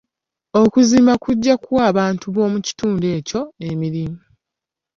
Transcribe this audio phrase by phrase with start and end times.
[0.61, 4.19] Okuzimba kujja kuwa abantu b'omu kitundu ekyo emirimu.